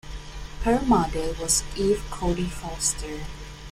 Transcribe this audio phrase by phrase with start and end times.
[0.63, 3.19] Her mother was Eve Cody Foster.